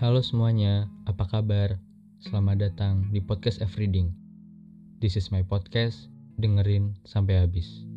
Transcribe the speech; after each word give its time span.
Halo 0.00 0.24
semuanya, 0.24 0.88
apa 1.04 1.28
kabar? 1.28 1.76
Selamat 2.24 2.56
datang 2.56 3.12
di 3.12 3.20
podcast 3.20 3.60
Everything. 3.60 4.16
This 4.96 5.12
is 5.12 5.28
my 5.28 5.44
podcast, 5.44 6.08
dengerin 6.40 6.96
sampai 7.04 7.36
habis. 7.36 7.89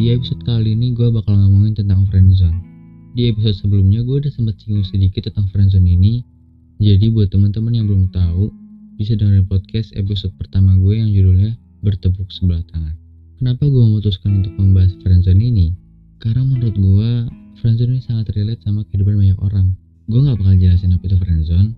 Di 0.00 0.16
episode 0.16 0.40
kali 0.48 0.72
ini 0.72 0.96
gue 0.96 1.12
bakal 1.12 1.36
ngomongin 1.36 1.76
tentang 1.76 2.08
friendzone. 2.08 2.56
Di 3.12 3.28
episode 3.28 3.52
sebelumnya 3.52 4.00
gue 4.00 4.24
udah 4.24 4.32
sempat 4.32 4.56
singgung 4.56 4.80
sedikit 4.80 5.28
tentang 5.28 5.52
friendzone 5.52 5.84
ini. 5.84 6.24
Jadi 6.80 7.12
buat 7.12 7.28
teman-teman 7.28 7.68
yang 7.76 7.84
belum 7.84 8.08
tahu, 8.08 8.48
bisa 8.96 9.12
dengerin 9.12 9.44
podcast 9.44 9.92
episode 9.92 10.32
pertama 10.40 10.72
gue 10.80 10.96
yang 10.96 11.12
judulnya 11.12 11.52
Bertepuk 11.84 12.32
Sebelah 12.32 12.64
Tangan. 12.72 12.96
Kenapa 13.44 13.68
gue 13.68 13.76
memutuskan 13.76 14.40
untuk 14.40 14.56
membahas 14.56 14.96
friendzone 15.04 15.36
ini? 15.36 15.76
Karena 16.16 16.48
menurut 16.48 16.80
gue, 16.80 17.10
friendzone 17.60 18.00
ini 18.00 18.00
sangat 18.00 18.32
relate 18.32 18.64
sama 18.64 18.88
kehidupan 18.88 19.20
banyak 19.20 19.36
orang. 19.44 19.76
Gue 20.08 20.24
gak 20.24 20.40
bakal 20.40 20.56
jelasin 20.56 20.96
apa 20.96 21.12
itu 21.12 21.20
friendzone, 21.20 21.76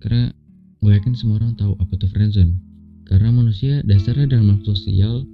karena 0.00 0.32
gue 0.80 0.88
yakin 0.88 1.12
semua 1.12 1.36
orang 1.36 1.52
tahu 1.60 1.76
apa 1.76 2.00
itu 2.00 2.08
friendzone. 2.08 2.56
Karena 3.04 3.28
manusia 3.28 3.84
dasarnya 3.84 4.40
dalam 4.40 4.56
makhluk 4.56 4.72
sosial, 4.72 5.28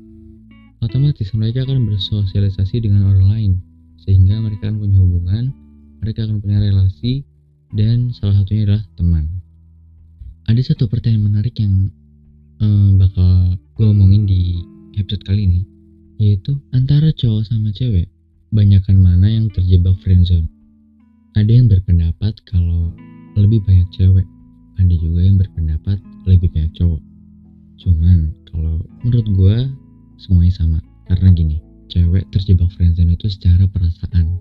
otomatis 0.78 1.30
mereka 1.34 1.66
akan 1.66 1.86
bersosialisasi 1.88 2.84
dengan 2.84 3.10
orang 3.10 3.26
lain 3.28 3.52
sehingga 4.02 4.38
mereka 4.38 4.70
akan 4.70 4.78
punya 4.78 4.98
hubungan 5.02 5.44
mereka 5.98 6.24
akan 6.24 6.38
punya 6.38 6.62
relasi 6.62 7.26
dan 7.74 8.08
salah 8.16 8.40
satunya 8.40 8.64
adalah 8.64 8.84
teman. 8.96 9.24
Ada 10.48 10.72
satu 10.72 10.88
pertanyaan 10.88 11.28
menarik 11.28 11.60
yang 11.60 11.92
um, 12.64 12.96
bakal 12.96 13.60
gue 13.76 13.86
omongin 13.86 14.24
di 14.24 14.64
episode 14.96 15.22
kali 15.28 15.44
ini 15.44 15.60
yaitu 16.18 16.58
antara 16.74 17.14
cowok 17.14 17.46
sama 17.46 17.70
cewek 17.70 18.10
banyakkan 18.50 18.96
mana 18.98 19.28
yang 19.28 19.52
terjebak 19.52 19.94
friendzone? 20.00 20.48
Ada 21.36 21.52
yang 21.52 21.68
berpendapat 21.68 22.40
kalau 22.48 22.96
lebih 23.36 23.62
banyak 23.62 23.86
cewek 23.94 24.26
ada 24.78 24.94
juga 24.94 25.20
yang 25.22 25.36
berpendapat 25.36 25.98
lebih 26.24 26.48
banyak 26.54 26.72
cowok. 26.74 27.02
Cuman 27.78 28.32
kalau 28.48 28.82
menurut 29.04 29.28
gue 29.28 29.58
semuanya 30.18 30.54
sama. 30.54 30.78
Karena 31.08 31.32
gini 31.32 31.58
cewek 31.88 32.28
terjebak 32.30 32.68
friendzone 32.76 33.16
itu 33.16 33.26
secara 33.32 33.64
perasaan. 33.66 34.38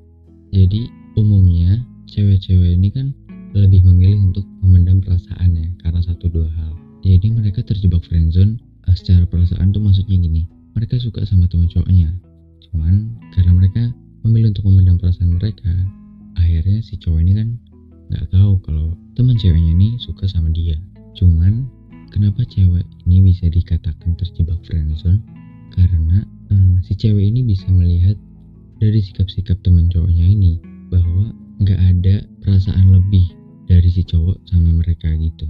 Jadi 0.52 0.92
umumnya 1.16 1.81
cewek-cewek 2.11 2.75
ini 2.75 2.89
kan 2.92 3.16
lebih 3.56 3.81
memilih 3.88 4.31
untuk 4.31 4.45
memendam 4.61 5.00
perasaannya 5.00 5.80
karena 5.81 6.02
satu 6.03 6.28
dua 6.28 6.48
hal. 6.59 6.75
Jadi 7.02 7.31
mereka 7.31 7.64
terjebak 7.64 8.03
friendzone 8.05 8.59
uh, 8.86 8.95
secara 8.95 9.23
perasaan 9.23 9.72
tuh 9.72 9.80
maksudnya 9.80 10.20
gini 10.20 10.45
mereka 10.75 11.00
suka 11.00 11.23
sama 11.25 11.48
teman 11.50 11.72
cowoknya. 11.72 12.11
Cuman 12.70 13.17
karena 13.33 13.52
mereka 13.55 13.83
memilih 14.28 14.52
untuk 14.53 14.67
memendam 14.67 15.00
perasaan 15.00 15.33
mereka 15.33 15.72
akhirnya 16.38 16.83
si 16.83 17.00
cowok 17.00 17.20
ini 17.23 17.33
kan 17.33 17.48
nggak 18.11 18.28
tahu 18.30 18.59
kalau 18.64 18.94
teman 19.16 19.39
ceweknya 19.39 19.73
ini 19.73 19.98
suka 20.03 20.28
sama 20.28 20.52
dia. 20.52 20.78
Cuman 21.17 21.66
kenapa 22.11 22.44
cewek 22.45 22.86
ini 23.08 23.33
bisa 23.33 23.48
dikatakan 23.50 24.14
terjebak 24.20 24.59
friendzone 24.67 25.23
karena 25.78 26.25
uh, 26.50 26.73
si 26.81 26.97
cewek 26.97 27.30
ini 27.30 27.45
bisa 27.45 27.70
melihat 27.70 28.17
dari 28.81 28.97
sikap-sikap 28.97 29.61
teman 29.61 29.89
cowoknya 29.94 30.25
ini 30.25 30.58
bahwa 30.89 31.33
nggak 31.61 31.77
ada 31.77 32.15
perasaan 32.42 32.93
lebih 32.93 33.26
dari 33.70 33.89
si 33.93 34.02
cowok 34.02 34.42
sama 34.49 34.73
mereka 34.73 35.14
gitu. 35.17 35.45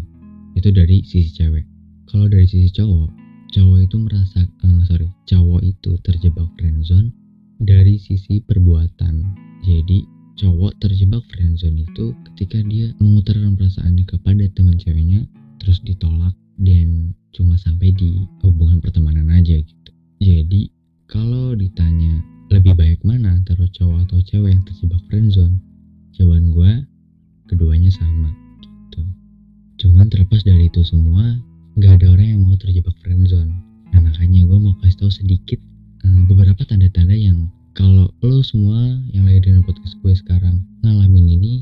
Itu 0.60 0.76
dari 0.76 1.04
sisi 1.08 1.32
cewek. 1.32 1.64
Kalau 2.12 2.28
dari 2.28 2.44
sisi 2.44 2.68
cowok 2.72 3.10
cowok 3.48 3.80
itu 3.80 3.96
merasa 3.96 4.44
uh, 4.44 4.82
sorry 4.84 5.08
cowok 5.24 5.64
itu 5.64 5.96
terjebak 6.04 6.48
friendzone 6.60 7.16
dari 7.64 7.96
sisi 7.96 8.44
perbuatan. 8.44 9.24
Jadi 9.64 10.04
cowok 10.38 10.78
terjebak 10.84 11.24
friendzone 11.32 11.88
itu 11.88 12.14
ketika 12.32 12.60
dia 12.68 12.92
mengutarakan 13.00 13.56
perasaannya 13.56 14.06
kepada 14.06 14.44
teman 14.54 14.78
ceweknya 14.78 15.26
terus 15.58 15.82
ditolak 15.82 16.36
dan 16.62 17.14
cuma 17.34 17.58
sampai 17.58 17.94
di 17.94 18.26
hubungan 18.42 18.82
pertemanan 18.82 19.30
aja 19.34 19.58
gitu 19.62 19.77
jadi 20.18 20.74
kalau 21.06 21.54
ditanya 21.54 22.26
lebih 22.50 22.74
baik 22.74 23.06
mana 23.06 23.38
antara 23.38 23.70
cowok 23.70 24.10
atau 24.10 24.18
cewek 24.26 24.50
yang 24.50 24.64
terjebak 24.66 24.98
friendzone? 25.06 25.62
Jawaban 26.18 26.50
gue 26.50 26.72
keduanya 27.46 27.94
sama 27.94 28.34
gitu. 28.58 29.06
Cuman 29.78 30.10
terlepas 30.10 30.42
dari 30.42 30.74
itu 30.74 30.82
semua, 30.82 31.38
nggak 31.78 32.02
ada 32.02 32.18
orang 32.18 32.28
yang 32.34 32.42
mau 32.50 32.58
terjebak 32.58 32.98
friendzone. 33.06 33.54
Nah 33.94 34.00
makanya 34.02 34.42
gue 34.42 34.58
mau 34.58 34.74
kasih 34.82 35.06
tahu 35.06 35.12
sedikit 35.14 35.62
um, 36.02 36.26
beberapa 36.26 36.66
tanda-tanda 36.66 37.14
yang 37.14 37.54
kalau 37.78 38.10
lo 38.26 38.42
semua 38.42 38.98
yang 39.14 39.30
lagi 39.30 39.46
dengan 39.46 39.62
podcast 39.62 40.02
gue 40.02 40.18
sekarang 40.18 40.66
ngalamin 40.82 41.38
ini, 41.38 41.54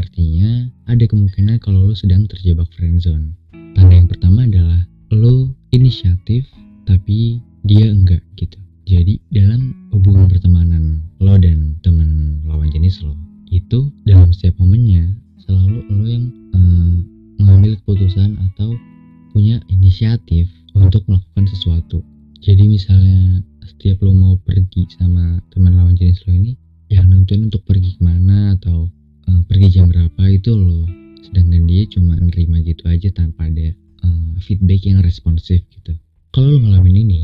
artinya 0.00 0.72
ada 0.88 1.04
kemungkinan 1.04 1.60
kalau 1.60 1.84
lo 1.84 1.92
sedang 1.92 2.24
terjebak 2.24 2.72
friendzone. 2.72 3.36
Tanda 3.76 3.92
yang 3.92 4.08
pertama 4.08 4.48
adalah 4.48 4.88
lo 5.12 5.52
inisiatif 5.68 6.48
tapi 6.88 7.44
dia 7.64 7.92
enggak 7.92 8.24
gitu. 8.40 8.56
Jadi 8.88 9.22
dalam 9.30 9.76
hubungan 9.94 10.26
pertemanan 10.26 11.04
lo 11.20 11.36
dan 11.36 11.76
temen 11.84 12.42
lawan 12.48 12.72
jenis 12.72 13.04
lo 13.04 13.14
itu 13.52 13.92
dalam 14.08 14.32
setiap 14.32 14.56
momennya 14.58 15.10
selalu 15.44 15.84
lo 15.92 16.06
yang 16.08 16.26
uh, 16.56 16.94
mengambil 17.38 17.76
keputusan 17.82 18.40
atau 18.50 18.74
punya 19.30 19.62
inisiatif 19.70 20.50
untuk 20.74 21.04
melakukan 21.06 21.46
sesuatu. 21.50 22.02
Jadi 22.40 22.66
misalnya 22.66 23.44
setiap 23.62 24.00
lo 24.02 24.16
mau 24.16 24.34
pergi 24.40 24.88
sama 24.96 25.38
teman 25.52 25.76
lawan 25.76 25.94
jenis 25.94 26.24
lo 26.24 26.32
ini 26.34 26.56
yang 26.90 27.06
nentuin 27.06 27.46
untuk 27.46 27.62
pergi 27.68 27.94
ke 27.94 28.02
mana 28.02 28.56
atau 28.58 28.88
uh, 29.28 29.40
pergi 29.46 29.78
jam 29.78 29.86
berapa 29.92 30.22
itu 30.30 30.50
lo. 30.56 30.88
Sedangkan 31.20 31.68
dia 31.68 31.84
cuma 31.86 32.16
nerima 32.16 32.58
gitu 32.64 32.88
aja 32.88 33.12
tanpa 33.12 33.46
ada 33.46 33.70
uh, 34.02 34.32
feedback 34.40 34.82
yang 34.88 35.04
responsif 35.04 35.62
gitu. 35.68 35.94
Kalau 36.32 36.54
lo 36.54 36.58
ngalamin 36.62 37.06
ini 37.06 37.22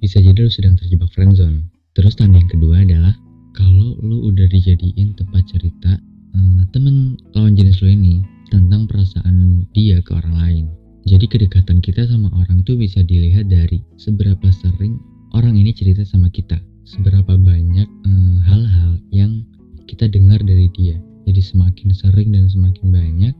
bisa 0.00 0.20
jadi 0.20 0.36
lo 0.36 0.50
sedang 0.50 0.76
terjebak 0.76 1.10
friendzone. 1.12 1.66
Terus 1.96 2.12
tanda 2.16 2.36
yang 2.36 2.50
kedua 2.52 2.84
adalah 2.84 3.14
kalau 3.56 3.96
lo 4.04 4.28
udah 4.28 4.46
dijadiin 4.52 5.16
tempat 5.16 5.48
cerita 5.48 5.96
uh, 6.36 6.60
temen 6.76 7.16
lawan 7.32 7.56
jenis 7.56 7.80
lo 7.80 7.88
ini 7.88 8.20
tentang 8.52 8.84
perasaan 8.86 9.66
dia 9.72 9.98
ke 10.04 10.12
orang 10.12 10.36
lain. 10.36 10.64
Jadi 11.06 11.24
kedekatan 11.30 11.78
kita 11.80 12.04
sama 12.10 12.28
orang 12.34 12.66
tuh 12.66 12.74
bisa 12.76 13.00
dilihat 13.00 13.46
dari 13.46 13.80
seberapa 13.96 14.50
sering 14.50 14.98
orang 15.32 15.54
ini 15.54 15.70
cerita 15.70 16.02
sama 16.02 16.26
kita, 16.28 16.58
seberapa 16.84 17.38
banyak 17.38 17.86
uh, 17.86 18.36
hal-hal 18.44 18.98
yang 19.14 19.46
kita 19.86 20.10
dengar 20.10 20.42
dari 20.42 20.66
dia. 20.74 20.98
Jadi 21.26 21.42
semakin 21.42 21.90
sering 21.94 22.34
dan 22.34 22.46
semakin 22.46 22.86
banyak, 22.90 23.34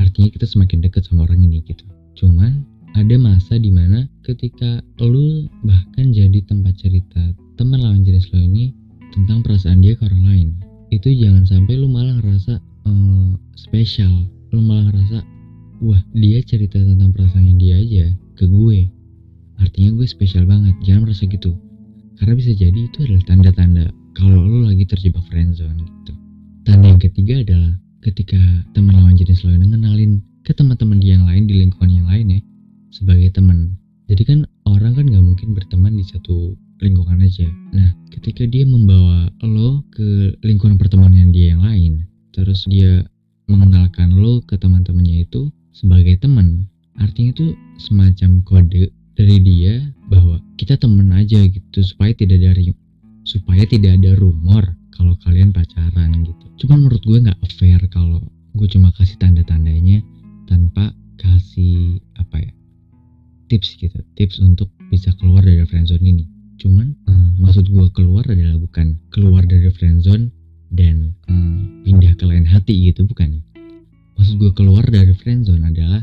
artinya 0.00 0.28
kita 0.32 0.46
semakin 0.48 0.80
dekat 0.84 1.04
sama 1.04 1.28
orang 1.28 1.44
ini 1.44 1.60
gitu. 1.64 1.84
Cuman 2.16 2.64
ada 2.96 3.16
masa 3.20 3.60
di 3.60 3.68
mana 3.68 4.06
ketika 4.24 4.80
lu 5.02 5.48
bahkan 5.64 6.12
jadi 6.12 6.40
tempat 6.46 6.76
cerita 6.78 7.34
teman 7.58 7.82
lawan 7.82 8.06
jenis 8.06 8.30
lo 8.32 8.40
ini 8.40 8.72
tentang 9.12 9.42
perasaan 9.42 9.82
dia 9.82 9.96
ke 9.98 10.06
orang 10.06 10.24
lain 10.24 10.48
itu 10.88 11.12
jangan 11.12 11.44
sampai 11.44 11.76
lu 11.76 11.88
malah 11.88 12.16
ngerasa 12.20 12.60
uh, 12.88 13.30
spesial. 13.56 14.24
Lu 14.52 14.64
malah 14.64 14.88
ngerasa 14.88 15.20
wah 15.84 16.00
dia 16.16 16.40
cerita 16.40 16.80
tentang 16.80 17.12
perasaannya 17.12 17.54
dia 17.60 17.76
aja 17.76 18.06
ke 18.40 18.48
gue. 18.48 18.88
Artinya 19.60 19.90
gue 19.98 20.06
spesial 20.08 20.48
banget 20.48 20.74
jangan 20.80 21.08
merasa 21.08 21.28
gitu. 21.28 21.52
Karena 22.18 22.34
bisa 22.34 22.50
jadi 22.56 22.78
itu 22.88 23.04
adalah 23.04 23.24
tanda-tanda 23.28 23.86
kalau 24.16 24.42
lu 24.42 24.66
lagi 24.66 24.88
terjebak 24.88 25.22
friendzone 25.28 25.78
gitu. 25.78 26.12
Tanda 26.66 26.96
yang 26.96 27.02
ketiga 27.02 27.44
adalah 27.44 27.72
ketika 28.02 28.40
teman 28.72 28.96
lawan 28.96 29.14
jenis 29.14 29.44
lo 29.44 29.52
ini 29.52 29.68
ngenalin 29.68 30.12
ke 30.42 30.56
teman-teman 30.56 30.98
dia 31.02 31.20
yang 31.20 31.28
lain 31.28 31.44
di 31.44 31.54
lingkungan 31.60 31.92
yang 31.92 32.08
lain 32.08 32.26
ya 32.38 32.40
sebagai 32.90 33.32
teman. 33.32 33.76
Jadi 34.08 34.22
kan 34.24 34.38
orang 34.64 34.96
kan 34.96 35.04
gak 35.08 35.24
mungkin 35.24 35.52
berteman 35.52 35.96
di 35.96 36.04
satu 36.04 36.56
lingkungan 36.80 37.20
aja. 37.20 37.48
Nah, 37.74 37.90
ketika 38.14 38.46
dia 38.46 38.64
membawa 38.64 39.28
lo 39.44 39.82
ke 39.92 40.38
lingkungan 40.46 40.78
pertemanan 40.78 41.34
dia 41.34 41.54
yang 41.56 41.62
lain, 41.62 42.06
terus 42.32 42.64
dia 42.70 43.04
mengenalkan 43.50 44.14
lo 44.14 44.40
ke 44.44 44.54
teman-temannya 44.56 45.26
itu 45.26 45.50
sebagai 45.74 46.18
teman, 46.22 46.66
artinya 46.98 47.34
itu 47.34 47.46
semacam 47.78 48.42
kode 48.46 48.90
dari 49.18 49.36
dia 49.42 49.82
bahwa 50.06 50.38
kita 50.54 50.78
temen 50.78 51.10
aja 51.10 51.42
gitu 51.46 51.78
supaya 51.82 52.14
tidak 52.14 52.38
dari 52.42 52.70
supaya 53.26 53.66
tidak 53.66 53.98
ada 53.98 54.14
rumor 54.16 54.64
kalau 54.94 55.14
kalian 55.26 55.50
pacaran 55.50 56.22
gitu. 56.22 56.46
Cuman 56.64 56.86
menurut 56.86 57.02
gue 57.02 57.18
nggak 57.22 57.38
fair 57.58 57.82
kalau 57.90 58.22
gue 58.54 58.68
cuma 58.70 58.90
kasih 58.94 59.18
tanda-tandanya 59.22 60.02
tanpa 60.50 60.90
kasih 61.18 62.02
apa 62.18 62.42
ya 62.42 62.57
tips 63.48 63.80
gitu. 63.80 63.98
Tips 64.14 64.38
untuk 64.44 64.68
bisa 64.92 65.12
keluar 65.16 65.42
dari 65.42 65.64
friendzone 65.64 66.04
ini. 66.04 66.24
Cuman 66.58 66.92
uh, 67.06 67.30
maksud 67.40 67.70
gue 67.70 67.86
keluar 67.94 68.26
adalah 68.26 68.58
bukan 68.58 68.98
keluar 69.14 69.46
dari 69.46 69.70
friendzone 69.70 70.28
dan 70.74 71.16
uh, 71.30 71.58
pindah 71.86 72.12
ke 72.18 72.24
lain 72.26 72.44
hati 72.44 72.92
gitu 72.92 73.08
bukan. 73.08 73.40
Maksud 74.18 74.36
gue 74.42 74.52
keluar 74.52 74.82
dari 74.84 75.14
friendzone 75.14 75.64
adalah 75.64 76.02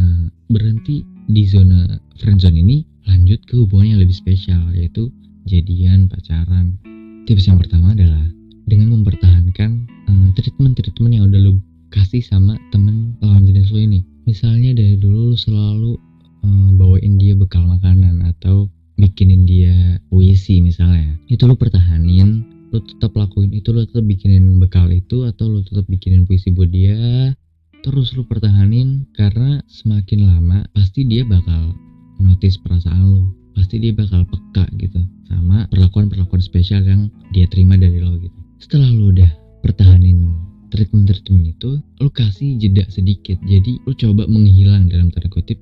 uh, 0.00 0.24
berhenti 0.48 1.04
di 1.30 1.46
zona 1.46 2.00
friendzone 2.18 2.58
ini 2.58 2.82
lanjut 3.06 3.44
ke 3.46 3.54
hubungan 3.54 3.96
yang 3.96 4.00
lebih 4.02 4.16
spesial 4.16 4.72
yaitu 4.74 5.12
jadian 5.46 6.08
pacaran. 6.08 6.80
Tips 7.28 7.46
yang 7.46 7.60
pertama 7.60 7.92
adalah 7.94 8.24
dengan 8.66 8.96
mempertahankan 8.98 9.86
treatment-treatment 10.34 11.12
uh, 11.12 11.16
yang 11.20 11.24
udah 11.30 11.40
lu 11.42 11.52
kasih 11.90 12.22
sama 12.22 12.54
temen 12.70 13.18
lawan 13.20 13.44
jenis 13.44 13.68
lu 13.74 13.82
ini. 13.82 14.00
Misalnya 14.24 14.72
dari 14.72 14.94
dulu 14.94 15.34
lu 15.34 15.36
selalu 15.36 15.98
uh, 16.44 16.70
bawain 16.76 17.16
dia 17.16 17.32
bekal 17.36 17.64
makanan 17.64 18.24
atau 18.36 18.68
bikinin 19.00 19.48
dia 19.48 20.00
puisi 20.12 20.60
misalnya. 20.60 21.16
Itu 21.28 21.48
lu 21.48 21.56
pertahanin 21.56 22.60
lu 22.70 22.78
tetap 22.86 23.18
lakuin 23.18 23.50
itu 23.50 23.74
lu 23.74 23.82
tetap 23.82 24.06
bikinin 24.06 24.62
bekal 24.62 24.86
itu 24.94 25.26
atau 25.26 25.50
lu 25.50 25.60
tetap 25.66 25.90
bikinin 25.90 26.22
puisi 26.22 26.54
buat 26.54 26.70
dia 26.70 27.34
terus 27.82 28.14
lu 28.14 28.22
pertahanin 28.22 29.10
karena 29.18 29.58
semakin 29.66 30.30
lama 30.30 30.62
pasti 30.70 31.02
dia 31.02 31.26
bakal 31.26 31.74
notice 32.22 32.62
perasaan 32.62 33.02
lu 33.02 33.22
pasti 33.58 33.82
dia 33.82 33.90
bakal 33.90 34.22
peka 34.28 34.70
gitu 34.78 35.02
sama 35.26 35.66
perlakuan-perlakuan 35.72 36.38
spesial 36.38 36.86
yang 36.86 37.10
dia 37.34 37.50
terima 37.50 37.74
dari 37.74 37.98
lo 37.98 38.14
gitu. 38.22 38.38
Setelah 38.62 38.88
lu 38.92 39.10
udah 39.10 39.30
pertahanin 39.66 40.30
treatment-treatment 40.70 41.58
itu 41.58 41.82
lu 41.82 42.10
kasih 42.12 42.54
jeda 42.60 42.86
sedikit. 42.86 43.40
Jadi 43.42 43.82
lu 43.82 43.92
coba 43.98 44.30
menghilang 44.30 44.86
dalam 44.86 45.10
tanda 45.10 45.26
kutip 45.26 45.58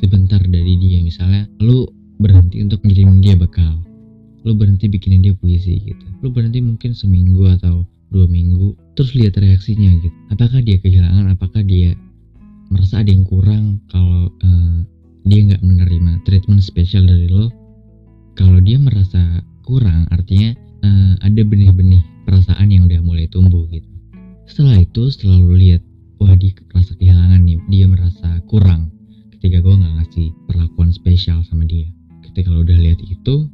sebentar 0.00 0.40
dari 0.40 0.80
dia. 0.80 1.04
Misalnya 1.04 1.44
lu 1.60 1.84
berhenti 2.16 2.64
untuk 2.64 2.80
ngirimin 2.80 3.20
dia 3.20 3.36
bekal. 3.36 3.84
Lu 4.48 4.56
berhenti 4.56 4.88
bikinin 4.88 5.20
dia 5.20 5.36
puisi 5.36 5.76
gitu. 5.84 6.06
Lu 6.24 6.32
berhenti 6.32 6.64
mungkin 6.64 6.96
seminggu 6.96 7.44
atau 7.60 7.84
dua 8.08 8.26
minggu 8.26 8.74
terus 8.96 9.12
lihat 9.12 9.36
reaksinya 9.36 9.92
gitu. 10.00 10.16
Apakah 10.32 10.64
dia 10.64 10.80
kehilangan? 10.80 11.28
Apakah 11.36 11.60
dia 11.60 11.92
merasa 12.72 13.04
ada 13.04 13.12
yang 13.12 13.28
kurang 13.28 13.84
kalau 13.92 14.32
uh, 14.40 14.78
dia 15.28 15.40
nggak 15.44 15.62
menerima 15.62 16.24
treatment 16.24 16.64
spesial 16.64 17.04
dari 17.04 17.28
lo? 17.28 17.52
Kalau 18.34 18.56
dia 18.64 18.80
merasa 18.80 19.44
kurang 19.60 20.08
artinya 20.08 20.56
uh, 20.82 21.14
ada 21.20 21.44
benih-benih 21.44 22.00
perasaan 22.24 22.72
yang 22.72 22.88
udah 22.88 23.00
mulai 23.04 23.28
tumbuh 23.28 23.68
gitu. 23.68 23.86
Setelah 24.48 24.80
itu 24.80 25.12
setelah 25.12 25.38
lo 25.38 25.54
lihat 25.54 25.84
wah 26.18 26.34
dia 26.34 26.56
merasa 26.72 26.92
kehilangan 26.96 27.40
nih 27.44 27.58
dia 27.68 27.86
merasa 27.86 28.28
kurang 28.48 28.90
ketika 29.40 29.64
gue 29.64 29.72
nggak 29.72 29.94
ngasih 29.96 30.28
perlakuan 30.44 30.92
spesial 30.92 31.40
sama 31.48 31.64
dia. 31.64 31.88
Ketika 32.28 32.52
lo 32.52 32.60
udah 32.60 32.76
lihat 32.76 33.00
itu 33.00 33.48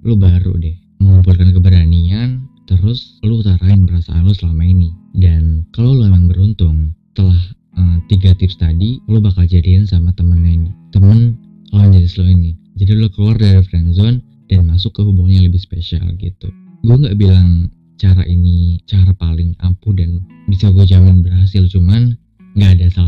lo 0.00 0.16
baru 0.16 0.56
deh 0.56 0.72
mengumpulkan 0.96 1.52
keberanian 1.52 2.48
terus 2.64 3.20
lo 3.20 3.44
utarain 3.44 3.84
perasaan 3.84 4.24
lo 4.24 4.32
selama 4.32 4.64
ini. 4.64 4.96
Dan 5.12 5.68
kalau 5.76 5.92
lo 5.92 6.08
emang 6.08 6.24
beruntung 6.24 6.96
setelah 7.12 7.36
uh, 7.76 8.00
tiga 8.08 8.32
tips 8.32 8.56
tadi 8.56 8.96
lo 9.12 9.20
bakal 9.20 9.44
jadian 9.44 9.84
sama 9.84 10.16
temennya 10.16 10.56
ini 10.56 10.70
temen 10.88 11.36
lawan 11.68 11.92
jenis 11.92 12.16
lo 12.16 12.24
ini. 12.24 12.56
Jadi 12.80 12.96
lo 12.96 13.12
keluar 13.12 13.36
dari 13.36 13.60
friendzone 13.60 14.48
dan 14.48 14.64
masuk 14.64 14.96
ke 14.96 15.04
hubungan 15.04 15.36
yang 15.36 15.52
lebih 15.52 15.60
spesial 15.60 16.08
gitu. 16.16 16.48
Gue 16.80 16.96
nggak 16.96 17.20
bilang 17.20 17.68
cara 18.00 18.24
ini 18.24 18.80
cara 18.88 19.12
paling 19.12 19.52
ampuh 19.60 19.92
dan 19.92 20.24
bisa 20.48 20.72
gue 20.72 20.88
jamin 20.88 21.20
berhasil 21.20 21.68
cuman 21.68 22.16
nggak 22.56 22.72
ada 22.80 22.86
gitu 22.88 23.04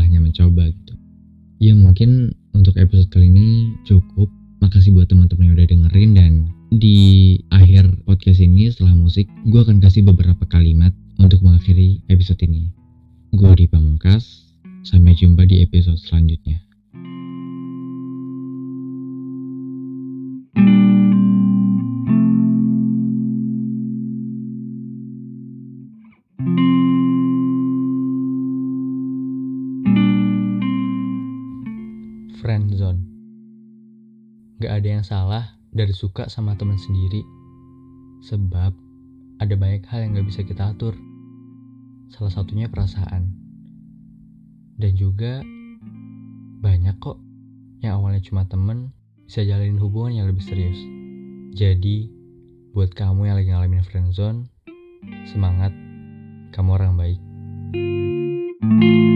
ya 1.59 1.75
mungkin 1.75 2.31
untuk 2.55 2.79
episode 2.79 3.11
kali 3.11 3.29
ini 3.29 3.75
cukup. 3.85 4.31
Makasih 4.59 4.91
buat 4.91 5.07
teman-teman 5.07 5.51
yang 5.51 5.55
udah 5.55 5.67
dengerin 5.71 6.11
dan 6.15 6.33
di 6.75 7.39
akhir 7.47 8.03
podcast 8.03 8.43
ini 8.43 8.67
setelah 8.67 8.91
musik 8.91 9.31
gue 9.47 9.59
akan 9.59 9.79
kasih 9.79 10.03
beberapa 10.03 10.43
kalimat 10.51 10.91
untuk 11.15 11.39
mengakhiri 11.39 12.03
episode 12.11 12.43
ini. 12.43 12.67
Gue 13.31 13.55
di 13.55 13.67
Pamungkas. 13.71 14.51
Sampai 14.79 15.11
jumpa 15.11 15.43
di 15.43 15.59
episode 15.59 15.99
selanjutnya 15.99 16.68
friendzone. 32.39 33.03
Gak 34.59 34.73
ada 34.81 34.87
yang 34.87 35.05
salah 35.05 35.59
dari 35.71 35.91
suka 35.91 36.31
sama 36.31 36.55
teman 36.55 36.79
sendiri. 36.79 37.23
Sebab 38.25 38.71
ada 39.39 39.53
banyak 39.55 39.83
hal 39.87 39.99
yang 40.03 40.19
gak 40.19 40.27
bisa 40.27 40.41
kita 40.43 40.75
atur. 40.75 40.95
Salah 42.11 42.31
satunya 42.33 42.67
perasaan. 42.67 43.31
Dan 44.79 44.91
juga 44.95 45.43
banyak 46.59 46.95
kok 46.99 47.19
yang 47.79 47.99
awalnya 47.99 48.19
cuma 48.23 48.47
temen 48.47 48.91
bisa 49.27 49.43
jalin 49.43 49.79
hubungan 49.79 50.23
yang 50.23 50.27
lebih 50.27 50.43
serius. 50.43 50.79
Jadi, 51.55 52.09
buat 52.75 52.91
kamu 52.95 53.31
yang 53.31 53.37
lagi 53.39 53.49
ngalamin 53.51 53.83
friendzone, 53.83 54.47
semangat, 55.27 55.71
kamu 56.51 56.69
orang 56.75 56.95
baik. 56.95 57.19
thank 58.59 58.83
you 58.83 59.08